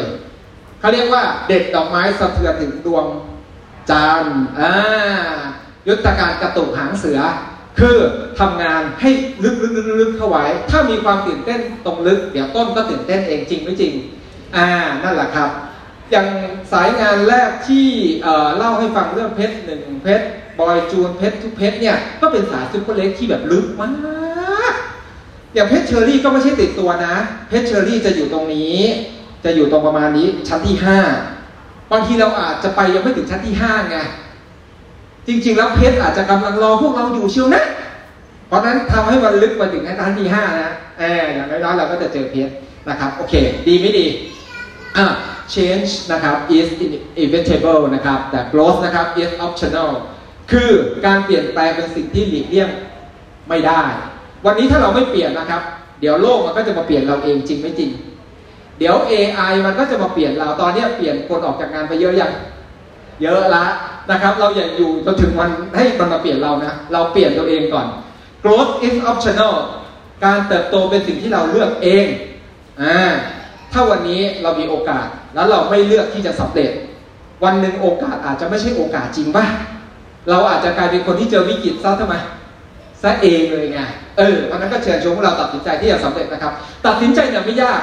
[0.79, 3.05] เขาเรียกว่าเด็ดดอกไม้สะเทือนถึงดวง
[3.89, 4.71] จันทร์อ่า
[5.87, 7.19] ยุทธการกระตุกหางเสือ
[7.79, 7.97] คือ
[8.39, 9.09] ทำงานให้
[9.43, 9.71] ลึกลึก
[10.01, 13.93] ลึกเข้าไว้ ถ้ามีความตื่นเต้นตรงลึก เดี๋ยวต้นก็ตื่นเต้นเองจริงไม่จริง
[14.55, 14.67] อ่า
[15.03, 15.49] นั่นแหละครับ
[16.11, 16.27] อย่าง
[16.71, 17.87] สายงานแรกที่
[18.57, 20.25] เล่าให้ฟังเรื่องเพชรหนึ่งเพชร
[20.59, 23.89] บอยจูนเพชรทุกเพชรเนี่ยก็เป็นสาย super leg ที่แบบลึกมา
[24.71, 24.73] ก
[25.53, 27.15] อย่างเพชรเชอรี่ก็ไม่ใช่ติดตัวนะ
[27.49, 28.77] เพชรเชอรี่จะอยู่ตรงนี้
[29.45, 30.99] จะอยู่ตรงประมาณนี้ชั้นที่ห้า
[31.91, 33.97] บางทีเราอาจจะไปยังไม่ถึงชั้นที่ห้าไง
[35.27, 37.63] จริงๆแล้วเพชรอาจจะกำลังรอพวกเราอยู่เชียวนะ
[38.47, 40.69] เพราะนั้นทำให้มันลึกไปถึงชั้นที่ห้านะ
[40.99, 42.53] เอออย่างน้อยๆเราก็จะเจอเพชร
[42.89, 43.33] นะครับ โอเค
[43.67, 44.05] ดีไม่ดี
[44.97, 45.05] อะ
[45.55, 46.69] change นะครับ is
[47.23, 49.89] inevitable นะครับ แต่ growth นะครับ is optional
[50.51, 50.69] คือ
[51.05, 52.69] การเปลี่ยนแปลงเป็นสิ่งที่หลีกเลี่ยง
[53.49, 53.81] ไม่ได้
[54.45, 55.61] วันนี้ถ้าเราไม่เปลี่ยนนะครับ
[56.01, 57.91] เดี๋ยวโลกมันก็จะมาเปลี่ยนเราเองจริงไม่จริง
[58.79, 62.31] เดี๋ยว AI มันก็จะมาเปลี่ยนเรา ตอนนี้เปลี่ยนคนออกจากงานไปเยอะยัง
[63.21, 63.65] เยอะละ
[64.11, 67.87] นะครับ เราอย่าอยู่จนถึงวันให้มันมาเปลี่ยนเรานะ เราเปลี่ยนตัวเองก่อน
[68.43, 69.55] growth is optional
[70.25, 72.05] การเติบโตเป็นสิ่งที่เราเลือกเอง
[72.81, 72.99] อ่า
[73.71, 76.71] ถ้าวันนี้เรามีโอกาสแล้วเราไม่เลือกที่จะสำเร็จ
[77.43, 79.45] วันหนึ่งโอกาสอาจจะไม่ใช่โอกาสจริงป่ะ
[80.29, 82.15] เราอาจจะกลายเป็นคนที่เจอวิกฤตซะทำไม
[83.01, 83.79] ซะเองเลยไง
[84.17, 86.53] เออวันนั้นก็เชิญชวนพวกเราตัดสินใจที่จะสำเร็จนะครับ
[86.85, 87.81] ตัดสินใจเนี่ยไม่ยาก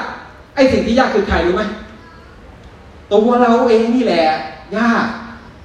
[0.55, 1.63] ไอ้สิ่งที่ยากคือใครรู้ไหม
[3.13, 4.25] ตัวเราเองนี่แหละ
[4.77, 5.05] ยาก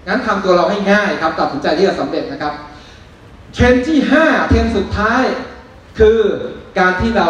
[0.06, 2.52] งั้นทำตัวเราให้ง่ายครับ ตัดสินใจที่จะสำเร็จนะครับ
[3.54, 5.24] เทรนด์ที่5เทรนด์สุดท้าย
[5.98, 6.18] คือ
[6.78, 7.28] การที่เรา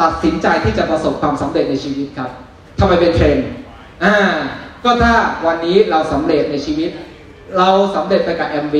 [0.00, 2.30] ตัดสินใจที่จะประสบความสำเร็จในชีวิตครับ
[2.78, 3.48] ทำไมเป็นเทรนด์
[4.04, 4.14] อ่า
[4.84, 5.12] ก็ถ้า
[5.46, 6.90] วันนี้เราสำเร็จในชีวิต
[7.56, 8.76] เราสำเร็จไปกับ แอมเวย์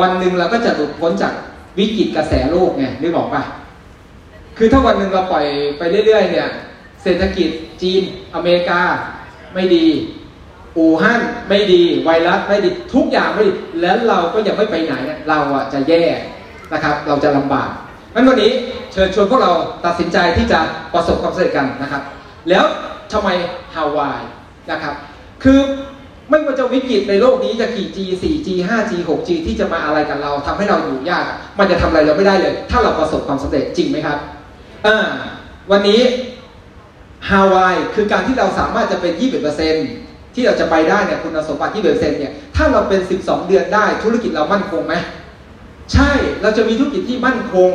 [0.00, 1.32] วันหนึ่งเราก็จะหลุดพ้นจาก
[1.78, 3.42] วิกฤตกระแสโลกไงนึกออกปะ
[4.56, 5.46] คือถ้าวันหนึ่งเราปล่อย
[5.78, 6.48] ไปเรื่อย ๆ เนี่ย
[7.02, 7.48] เศรษฐกิจ
[7.82, 8.02] จีน
[8.34, 8.80] อเมริกา
[9.54, 9.86] ไม่ดี
[10.76, 16.02] อู่ฮั่นไม่ดีไวรัสไม่ดีทุกอย่างไม่ดีแล้วเราก็ยังไม่ไปไหนเนี่ยเราอะจะแย่
[16.72, 17.70] นะครับ เราจะลำบาก
[18.16, 18.52] งั้นวันนี้
[18.92, 19.52] เชิญชวนพวกเรา
[19.86, 20.60] ตัดสินใจที่จะ
[20.94, 22.02] ประสบความสำเร็จกันนะครับ
[22.48, 22.64] แล้ว
[23.12, 23.28] ทำไม
[23.74, 24.20] ฮาวาย
[24.70, 24.94] นะครับ
[25.42, 25.58] คือ
[26.30, 31.24] ไม่ว่าจะวิกฤตในโลกนี้จะกี่ G 4G 5G 6G ที่จะมาอะไรกับเราทำให้เราอยู่ยาก
[31.58, 34.18] มันจะทำอะไรเราไม่ได้เลย ถ้าเราประสบความสำเร็จจริงไหมครับ
[34.86, 34.96] อ่า
[35.70, 36.00] วันนี้
[37.28, 39.12] ฮาวายคือการที่เราสามารถจะเป็น
[39.74, 44.94] 20%ที่เราจะไปได้เนี่ยคุณสมบัติ20%เนี่ยถ้าเราเป็น 12 เดือนได้ธุรกิจเรามั่นคงไหม
[45.92, 46.10] ใช่
[46.42, 47.70] เราจะมีธุรกิจที่มั่นคง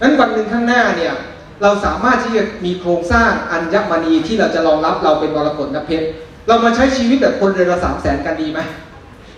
[0.00, 1.14] นั้นวันหนึ่งข้างหน้าเนี่ย
[1.62, 6.06] เราสามารถที่จะมีโครงสร้างอัญมณีที่เราจะรองรับเราเป็นมรกตนเพชร
[6.48, 8.60] เรามาใช้ชีวิตแบบคนเดือนละสามแสนกันดีไหม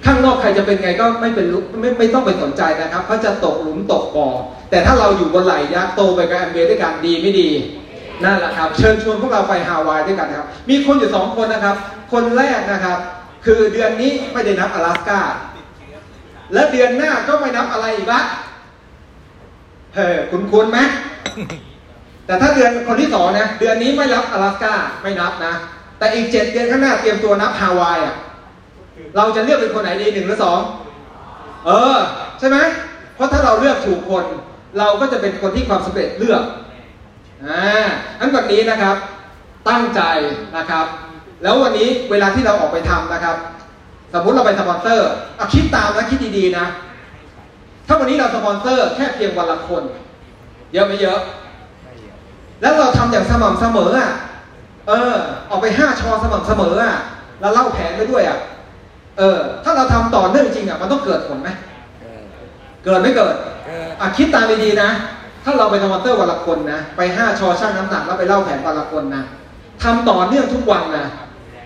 [0.04, 1.46] ข้างนอกใครจะเป็นไงก็ไม่เป็น
[1.80, 4.28] ไม่ไม่ต้องไปสนใจนะครับเขาจะตกหลุมตกบ่อ
[4.70, 7.48] แต่ถ้าเราอยู่บนไหล่ยักษ์โตไปกับแอมเบด้วยกันดีไม่ดี
[8.24, 11.76] นั่นแหละครับ เชิญชวนพวกเราไปฮาวายด้วยกันนะครับ มีคนอยู่สองคนนะครับ
[12.12, 12.98] คนแรกนะครับ
[13.44, 15.20] คือเดือนนี้ไม่ได้นับ阿拉斯กา
[16.52, 18.20] และเดือนหน้าก็ไม่นับอะไรอีกละ
[19.94, 20.78] เฮ้คุณคุณไหม
[22.26, 25.52] แต่ถ้าเดือนคนที่สองนะเดือนนี้ไม่รับ阿拉斯กาไม่นับนะ
[25.98, 28.14] แต่อีกเจ็ดเดือนข้างหน้าเตรียมตัวนับฮาวายอ่ะ
[29.16, 30.60] เราจะเลือกเป็นคนไหนดีหนึ่งหรือสอง
[31.66, 31.96] เออ
[32.38, 32.58] ใช่ไหม
[33.14, 34.24] เพราะถ้าเราเลือกถูกคน
[34.78, 36.42] เราก็จะเป็นคนที่ความสำเร็จเลือก
[37.44, 37.86] อ่า
[38.18, 38.96] อันวันนี้นะครับ
[39.68, 40.00] ตั้งใจ
[40.56, 40.86] นะครับ
[41.42, 43.36] แล้ววันนี้เวลาที่เราออกไปทำนะครับ
[44.12, 46.66] สมมุติเราไปสปอนเซอร์เอาคิดตามนะคิดดีๆนะ
[47.91, 49.83] ถ้าวันนี้เราสปอนเซอร์แค่เพียงวันละคน
[50.73, 51.19] เยอะไม่เยอะ
[52.61, 54.11] แล้วเราทำอย่างสม่ำเสมออะ
[54.87, 55.15] เออ
[55.49, 56.95] ออกไปห้าชอสม่ำเสมออะ
[57.39, 58.37] แล้วเล่าแผนไปด้วยอะ
[59.17, 61.49] เออ ถ้าเราทำต่อเนื่องจริงอะ มันต้องเกิดผลไหม
[62.85, 63.35] เกิดไม่เกิด
[64.01, 64.89] อะคิดตามดีๆนะ
[65.43, 69.23] ถ้าเราไปสปอนเซอร์วันละคนนะ ไปห้าชอช่างน้ำหนักแล้วไปเล่าแผนวันละคนนะ
[69.83, 71.05] ทำต่อเนื่องทุกวันนะ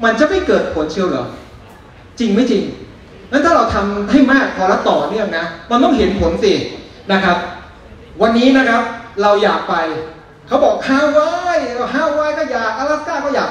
[0.03, 1.25] มันจะไม่เกิดผลเชียวเหรอ
[2.19, 2.63] จริงไม่จริง
[3.35, 6.53] นั้นถ้าเราทำให้มากพอและต่อเนื่องนะ มันต้องเห็นผลสิ
[7.11, 7.37] นะครับ
[8.21, 8.81] วันนี้นะครับ
[9.21, 9.75] เราอยากไป
[10.47, 11.59] เขาบอกฮาวาย
[11.93, 13.49] ฮาวายก็อยากอลาสก้าก็อยาก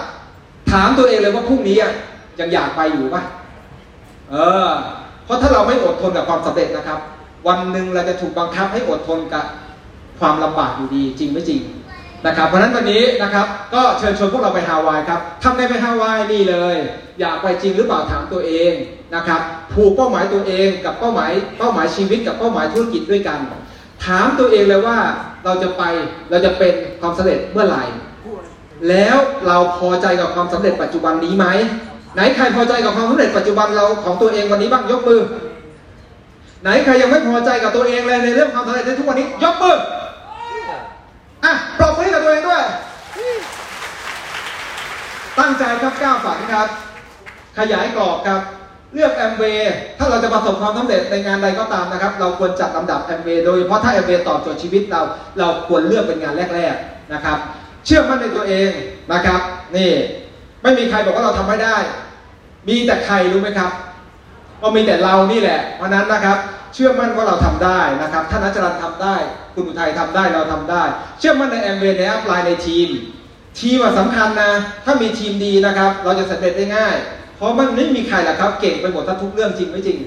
[0.71, 1.77] ถามตัวเองเลยว่าพรุ่งนี้
[2.41, 3.23] ยังอยากไปอยู่ปะ
[4.31, 4.37] เอ
[4.69, 4.71] อ
[5.25, 6.99] เพราะถ้าเราไม่อดทนกับความสำเร็จนะครับ
[7.49, 9.45] วันหนึ่งเราจะถูกบังคับให้อดทนกับ
[10.21, 11.61] ความลำบากอยู่ดีจริงไม่จริง
[12.27, 16.77] นะครับ เพราะะนั้นวันนี้นะครับก็เชิญชวนพวกเราไปฮาวายครับทำได้ไปฮาวายนี่เลย
[17.21, 18.73] อยากไปจริงหรือเปล่าถามตัวเอง
[19.15, 19.41] นะครับ
[19.73, 23.39] ผูกเป้าหมายตัวเองกับเป้าหมายเป้าหมายชีวิตกับเป้าหมายธุรกิจด้วยกัน
[24.05, 24.99] ถามตัวเองเลยว่า
[25.45, 25.83] เราจะไป
[26.31, 27.85] เราจะเป็นความสำเร็จเมื่อไหร่
[28.89, 31.47] แล้วเราพอใจกับความสำเร็จปัจจุบันนี้ไหม
[32.15, 35.21] ไหนใครพอใจกับความสำเร็จปัจจุบันเราของตัวเองวันนี้บ้างยกมือ
[36.63, 39.77] ไหนใครยังไม่พอใจกับตัวเองเลยในเรื่องความสำเร็จในทุกวันนี้ยกมือ
[41.45, 42.63] อะปรบมือให้กับตัวเองด้วย
[45.39, 46.69] ตั้งใจครับก้าวฝันครับ
[47.59, 48.41] ขยายกรอบครับ
[48.95, 55.03] เลือกแอมเวย์ถ้าเราจะประสบความสำเร็จในงานใดก็ตามนะครับ เราควรจัดลำดับแอมเวย์โดยเฉพาะถ้าแอมเวย์ตอบโจทย์ชีวิตเรา
[55.39, 57.39] เราควรเลือกเป็นงานแรก ๆนะครับ
[57.87, 58.71] เชื่อมั่นในตัวเอง
[59.13, 59.41] นะครับ
[59.77, 59.93] นี่
[60.63, 61.77] ไม่มีใครบอกว่าเราทำไม่ได้
[62.69, 63.71] มีแต่ใครรู้ไหมครับ
[64.63, 66.39] ก็มีแต่เรานี่แหละเพราะนั้นนะครับ
[66.75, 69.17] เชื่อมั่นว่าเราทำได้นะครับท่านนัชรันทำได้
[69.55, 70.83] คุณอุทัยทำได้เราทำได้
[71.19, 72.89] เชื่อมั่นในแอมเวย์ใน upline ในทีม
[73.61, 74.53] ทีมสำคัญนะ
[74.85, 76.97] ถ้ามีทีมดีนะครับ เราจะสำเร็จได้ง่าย
[77.37, 79.99] เพราะมันไม่มีใครหรอกครับ เก่งไปหมดทั้งทุกเรื่องจริงไม่จริง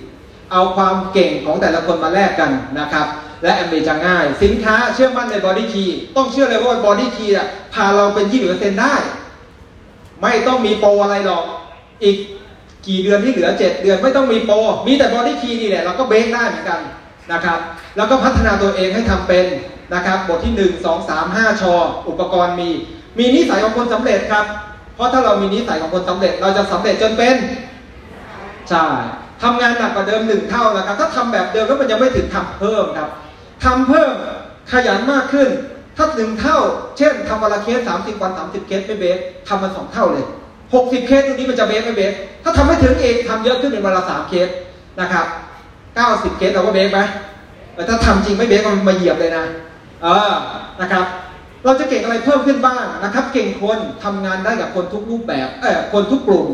[0.52, 3.08] เอาความเก่งของแต่ละคนมาแลกกันนะครับ
[3.44, 8.94] และแอมเวย์จะง่าย สินค้าเชื่อมั่นใน BodyKey ต้องเชื่อเลยว่า BodyKey อะพาเราเป็นยี่สิบเปอร์เซ็นต์ได้
[10.22, 11.44] ไม่ต้องมีโปรอะไรหรอก
[12.04, 12.18] อีก
[12.88, 14.56] กี่เดือนที่เหลือ 7 เดือนไม่ต้องมีโปร
[14.88, 16.80] มีแต่ BodyKey นี่แหละเราก็เบรกได้เหมือนกัน
[17.32, 17.60] นะครับ
[17.98, 19.46] แล้วก็พัฒนาตัวเองให้ทำเป็น
[19.94, 21.74] นะครับ บทที่ 1 2 3 5 ชอ
[22.10, 22.70] อุปกรณ์มี
[23.18, 24.46] มีนิสัยของคนสำเร็จครับ
[24.98, 27.36] เพราะถ้าเรามีนิสัยของคนสำเร็จ เราจะสำเร็จจนเป็น
[28.70, 28.86] ใช่
[29.44, 33.10] ทำงานหนักกว่าเดิมหนึ่งเท่านะครับ ถ้าทำแบบเดิมแล้วมันยังไม่ถึงทำเพิ่มครับ
[33.64, 34.10] ทำเพิ่ม
[34.72, 35.50] ขยันมากขึ้น
[35.98, 36.60] ถ้าหนึ่งเท่า
[36.98, 40.26] เช่นทำวันละเคสสามสิบวันสามสิบเคสไม่เบสทำมันสองเท่าเลย
[40.74, 44.50] หกสิบเคสตรงนี้มันจะเบสไม่เบสถ้าทำไม่ถึงเองทำเยอะขึ้นเป็นวันละสามเคส
[45.02, 45.26] นะครับ
[45.96, 47.00] เก้าสิบเคสเราก็เบสไหม
[47.76, 49.44] แต่ถ้าทำจริงไม่เบสก็มันมาเหยียบเลยนะ
[50.04, 50.32] เออ
[50.82, 51.06] นะครับ
[51.64, 56.48] เราจะเก่งอะไรเพิ่มขึ้นบ้างนะครับ เก่งคนทำงานได้กับคนทุกรูปแบบเออคนทุกกลุ่ม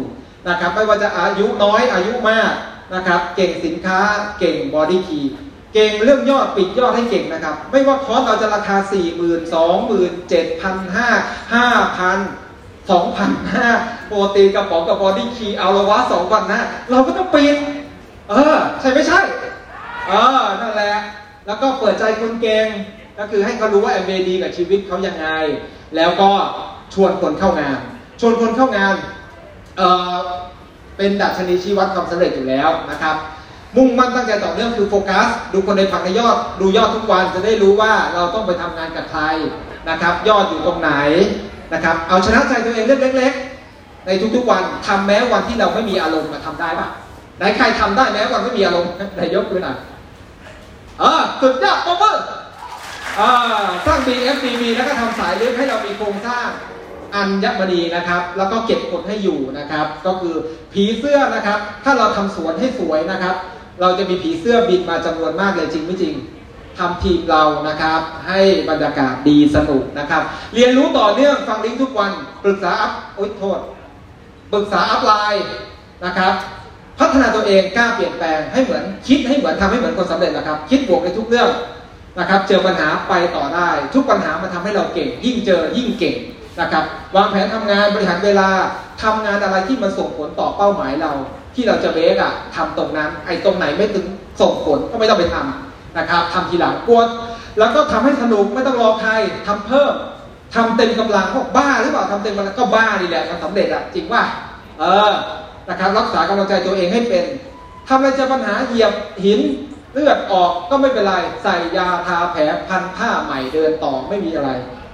[0.49, 2.51] นะครับ ไม่ว่าจะอายุน้อยอายุมาก
[2.95, 3.99] นะครับ เก่งสินค้า
[4.39, 5.21] เก่ง BodyKey
[5.73, 9.55] เก่งเรื่องยอดปิดยอดให้เก่งนะครับ ไม่ว่าคอร์สเราจะราคา 4 0 0 0 0 2
[9.89, 12.43] 0 0 0 7 5 0 0 5,000
[12.89, 15.97] 2,500โปรตีนกระป๋องกับ BodyKey เอาละวะ
[16.43, 17.57] 2,500เราก็ต้องปิด
[18.29, 19.19] เออ ใช่ไม่ใช่
[20.07, 20.95] เออ นั่นแหละ
[21.47, 22.67] แล้วก็เปิดใจคนเก่ง
[23.19, 25.27] ก็คือให้เขารู้ว่าแอมเวย์ดีกับชีวิตเขายังไง
[25.95, 26.29] แล้วก็
[26.93, 27.79] ชวนคนเข้างาน
[28.19, 28.95] ชวนคนเข้างาน
[29.77, 33.15] เป็นดัชนีชี้วัดความสำเร็จอยู่แล้วนะครับ
[33.75, 39.21] มุ่งมั่นตั้งใจต่อเนื่องคือโฟกัส ดูคนในผังในยอด ดูยอดทุกวันจะได้รู้ว่าเราต้องไปทำงานกับใคร
[39.89, 40.91] นะครับ ยอดอยู่ตรงไหน
[41.73, 46.87] นะครับเอาชนะใจตัวเองเรื่องเล็กๆ ในทุกๆวันทำแม้วันที่เราไม่มีอารมณ์มาทำได้ปะ
[47.37, 49.77] ไหนใครทำได้แม้วันไม่มีอารมณ์ไหนยกมือหน่อย
[50.99, 52.15] เออสุดยอดปรบมือ
[53.85, 56.47] สร้าง BFDB แล้วก็ทำสายเลือกให้เรามีโครงสร้าง
[57.15, 60.35] อัญมณีนะครับ แล้วก็เก็บกดให้อยู่นะครับ ก็คือ
[60.73, 63.35] ผีเสื้อนะครับ ถ้าเราทำสวนให้สวยนะครับ
[63.81, 66.15] เราจะมีผีเสื้อบินมาจำนวนมากเลยจริงไม่จริง
[66.77, 70.21] ทำทีมเรานะครับ ให้บรรยากาศดีสนุกนะครับ
[70.53, 72.11] เรียนรู้ต่อเนื่องฟังลิงก์ทุกวัน
[72.43, 73.59] ปรึกษาอัพโอ๊ยโทษ
[74.53, 75.45] ปรึกษาอัพไลน์
[76.05, 76.33] นะครับ
[76.99, 81.49] พัฒนาตัวเองกล้าเปลี่ยนแปลงให้เหมือนคิดให้เหมือนทำให้เหมือนคนสำเร็จนะครับ คิดบวกในทุกเรื่อง
[82.19, 86.15] นะครับ เจอปัญหาไปต่อได้ ทุกปัญหามันทาให้เราเก่ง ยิ่งเจอยิ่งเก่ง
[86.61, 86.83] นะครับ
[87.15, 88.49] วางแผนทำงานบริหารเวลา
[89.03, 91.11] ทำงานอะไรที่มันส่งผลต่อเป้าหมายเรา
[91.55, 94.05] ที่เราจะเบสอะทำตรงนั้น ไอ้ตรงไหนไม่ถึง
[94.41, 97.07] ส่งผลก็ไม่ต้องไปทำนะครับทำทีหลังกวด
[97.59, 99.11] แล้วก็ทำให้สนุกไม่ต้องรอใคร
[99.47, 99.93] ทำเพิ่ม
[100.55, 104.23] ทำเต็มกำลังบอกบ้าหรือเปล่าทำเต็มกำลังก็บ้านี่แหละมันสำเร็จอะจริงว่า
[104.79, 105.11] เออ
[105.69, 107.25] นะครับรักษากำลังใจตัวเองให้เป็น
[107.87, 108.93] ทำอะไรจะปัญหาเหยียบ
[109.25, 109.39] หิน
[109.93, 114.49] เลือดออกก็ไม่เป็นไรใส่ยาทาแผลพันผ้าใหม่เดินต่อไม่มีอะไร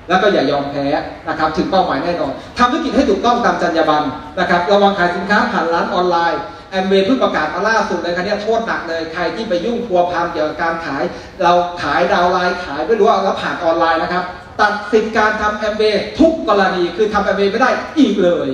[0.08, 0.86] แล้วก็อย่ายอมแพ้
[1.28, 4.06] นะครับถึงเป้าหมายแน่นอนทำธุรกิจให้ถูกต้องตามจรรยาบรรณ
[4.40, 11.04] นะครับระวังขายสินค้าผ่านร้านออนไลน์แอมเวย์เพิ่งประกาศมาล่าสุดเลยครับเนี่ยโทษหนักเลยใครที่ไปยุ่งพัวพันเกี่ยวกับการขาย
[11.44, 14.24] เราขายดาวไลน์ขายไม่รู้ว่าแล้วผ่านออนไลน์นะครับ
[14.62, 18.50] ตัดสิทธิ์การทำแอมเวย์ทุกกรณีคือทำแอมเวย์ไม่ได้อีกเลย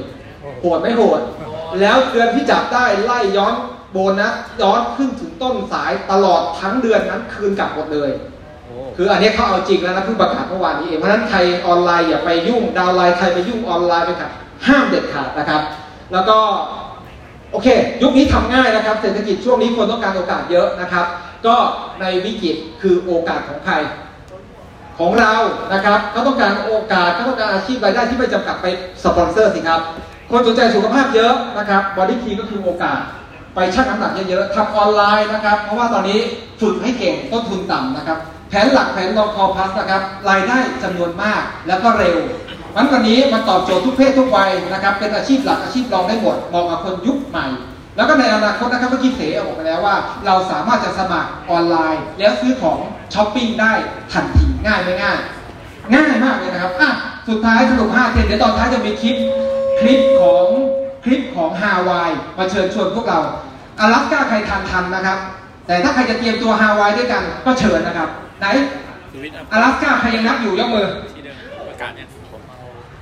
[0.60, 1.20] โหดไม่โหด
[1.82, 3.54] แล้วเดือนที่จับได้ไล่ย้อน
[3.96, 8.12] โบนัสย้อนขึ้นถึงต้นสายตลอดทั้งเดือนนั้นคืนกลับหมดเลย
[8.66, 14.30] โอ้คืออันนี้เขาเอาจริงแล้วนะเพิ่งประกาศเมื่อวานนี้เองเพราะฉะนั้นใครออนไลน์อย่าไปยุ่งดาวน์ไลน์ใครไปยุ่งออนไลน์ไปค่ะ
[14.68, 15.62] ห้ามเด็ดขาดนะครับ
[16.14, 16.38] แล้วก็
[17.52, 17.68] โอเค
[18.02, 21.06] ยุคนี้ทำง่ายนะครับเศรษฐกิจช่วงนี้คนต้องการโอกาสเยอะนะครับ
[21.46, 21.56] ก็
[22.02, 23.74] ในวิกฤตคือโอกาสของใคร
[25.00, 25.34] ของเรา
[25.74, 28.66] นะครับเขาต้องการโอกาสเขาต้องการอาชีพรายได้ที่ไม่จำกัดไป
[29.04, 29.80] สปอนเซอร์สิครับ
[30.32, 33.00] คนสนใจสุขภาพเยอะนะครับ BodyKey ก็คือโอกาส
[33.56, 36.20] ไปชั่งน้ำหนักเยอะๆทำออนไลน์นะครับ เพราะว่าตอนนี้
[36.62, 38.18] ฝึกให้เก่งต้นทุนต่ำนะครับ
[38.50, 42.18] แผนหลักแผนรอง Core Plus นะครับ รายได้จำนวนมากแล้วก็เร็ว
[42.76, 47.48] มันวันนี้มันตอบโจทย์ทุกเพศทุกวัยนะครับ เป็นอาชีพหลักอาชีพรองได้หมดเหมาะกับคนยุคใหม่
[47.96, 52.78] แล้วก็ในอนาคตนะครับเมื่อกี้เสออกมาแล้วว่า เราสามารถจะสมัครออนไลน์ แล้วซื้อของ
[53.14, 53.74] ช้อปปิ้งได้
[54.14, 55.18] ทันทีง่ายไหมง่าย
[55.94, 56.90] ง่ายมากเลยนะครับอะ
[57.30, 59.18] สุดท้ายสรุป5เทรนเดี๋ยวตอนท้ายจะมีคลิป
[59.80, 60.46] คลิปของ
[61.06, 63.20] คลิปของฮาวายมาเชิญชวนพวกเรา
[63.80, 65.18] อลาสก้าใครทันทันนะครับ
[65.68, 68.46] แต่ถ้าใครจะเตรียมตัวฮาวายด้วยกันก็เชิญนะครับ ไหน
[69.52, 70.88] อัพอลาสก้าใครยังนับอยู่ยกมือ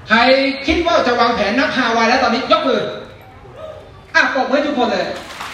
[0.10, 0.18] ใคร
[0.68, 2.82] คิดว่าจะวางแผนนับฮาวายแล้วตอนนี้ยกมือ
[4.16, 5.06] อะปรบมือให้ทุกคนเลย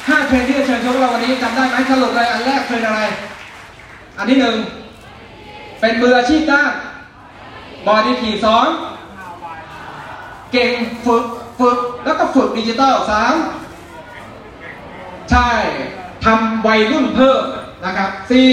[0.08, 3.02] ห้าเทรนด์ที่จะเชิญชวนพวกเราวันนี้จำได้ไหมสรุปเลยอันแรกเทรนด์อะไร
[4.18, 4.56] อันที่หนึ่ง
[5.80, 6.72] เป็นมืออาชีพด้าน
[7.88, 8.66] บอดี้ขี่สอง
[10.52, 10.72] เก่ง
[11.06, 11.26] ฝึก
[11.60, 13.34] ฝึกแล้วก็ฝึกดิจิตอลสาม
[15.32, 15.50] ใช่
[16.26, 17.44] ทำวัยรุ่นเพิ่ม
[17.86, 18.48] นะครับสี่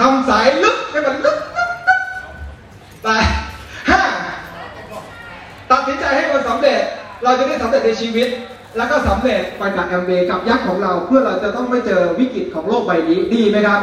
[0.00, 2.00] ทำสายลึกให้มันลึกลึกลึก
[3.02, 3.16] แต่
[3.90, 4.00] ห้า
[5.70, 6.80] ตัดสินใจให้มันสำเร็จ
[7.24, 8.28] เราจะได้สำเร็จในชีวิต
[8.76, 13.80] แล้วก็สำเร็จไปจากแอมเบกับยักษ์ของเรา เพื่อเราจะต้องไม่เจอวิกฤตของโลกใบนี้ดีไหมครับ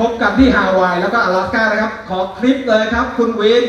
[0.00, 3.64] พบกันที่ฮาวายแล้วก็阿拉斯加นะครับ ขอคลิปเลยครับ คุณวิน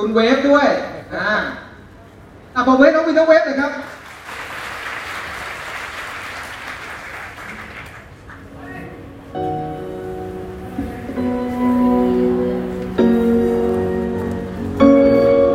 [0.00, 0.68] คุณเวฟด้วย
[1.14, 1.30] อ่า
[2.54, 3.72] อะพอเวฟน้องวินน้องเวฟเลยครับ